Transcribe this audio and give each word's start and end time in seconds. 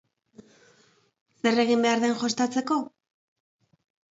Zer 1.43 1.61
egin 1.65 1.85
behar 1.87 2.03
den 2.05 2.17
jostatzeko? 2.25 2.79